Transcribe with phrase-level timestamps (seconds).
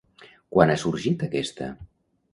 [0.55, 1.69] Quan ha sorgit aquesta?